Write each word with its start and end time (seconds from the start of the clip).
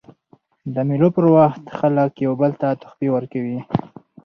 د 0.73 0.75
مېلو 0.87 1.09
پر 1.15 1.25
وخت 1.35 1.63
خلک 1.79 2.11
یو 2.25 2.33
بل 2.41 2.51
ته 2.61 2.67
تحفې 2.81 3.07
ورکوي. 3.11 3.59